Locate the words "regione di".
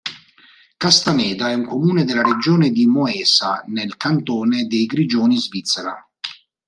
2.23-2.87